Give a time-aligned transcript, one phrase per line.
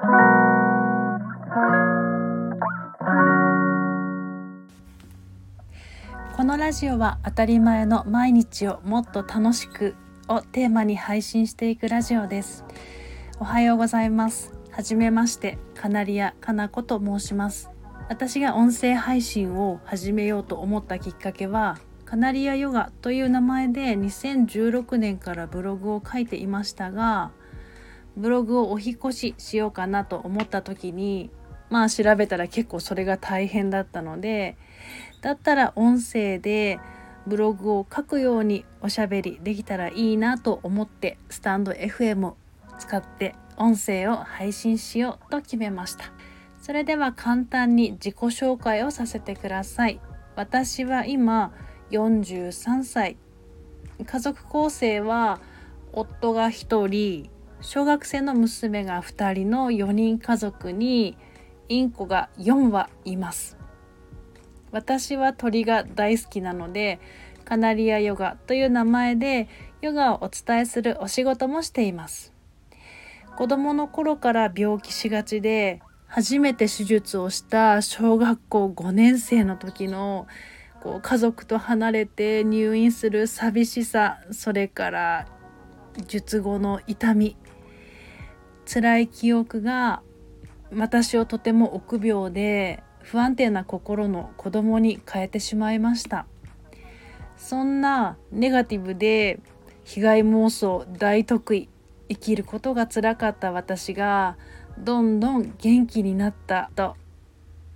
[0.00, 0.06] こ
[6.42, 9.94] のラジオは当たり前の毎日をもっと楽しく
[10.26, 12.64] をテーマに配信していくラジオです。
[13.40, 14.54] おはようございます。
[14.70, 17.68] はじめましてカナリアかな子と申します。
[18.08, 21.76] 私が音声配信を始めようと思ったきっかけは
[22.06, 27.32] カナリアヨガという名前で2016年からブログを書いていましたが
[28.16, 31.30] ブログをお引越ししようかなと思った時に
[31.68, 34.56] まあ調べたら結構それが大変だったので
[35.20, 36.80] だったら音声で
[37.26, 42.36] ブログを書くようにおしゃべりできたらいいなと思ってスタンド FM を
[42.78, 46.12] 使って音声を配信しようと決めました。
[46.60, 50.00] それでは簡単に自己紹介をさせてください。
[50.34, 51.52] 私は今
[51.90, 53.16] 43歳。
[54.04, 55.40] 家族構成は
[55.92, 57.30] 夫が1人。
[57.62, 61.16] 小学生の娘が2人の4人家族に
[61.68, 63.58] インコが4羽います。
[64.72, 67.00] 私は鳥が大好きなので
[67.44, 69.48] カナリアヨガという名前で
[69.82, 72.32] ヨガをお伝えするお仕事もしています。
[73.36, 80.26] 子供の頃から病気しがちで初めて手術をした小学校5年生の時の
[80.80, 85.26] こう家族と離れて入院する寂しさそれから
[86.06, 87.36] 術後の痛み
[88.72, 90.00] 辛い記憶が
[90.72, 96.26] 私をとても臆病で不安定な心の子供に変えてしまいました。
[97.36, 99.40] そんなネガティブで
[99.82, 101.68] 被害妄想大得意
[102.08, 104.36] 生きることがつらかった私が
[104.78, 106.94] どんどん元気になったと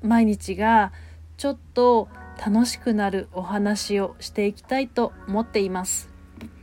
[0.03, 0.92] 毎日が
[1.39, 6.09] ちょっと楽しくなるお話をしていきたいと思っています。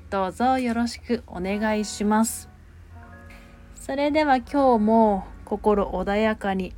[0.09, 2.50] どうぞよろしくお願いします。
[3.81, 6.71] それでは今日も心穏やかに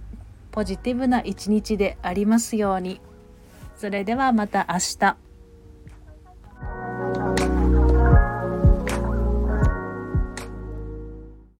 [0.52, 3.02] ポジティブな一日でありますように。
[3.76, 5.18] それではまた明日。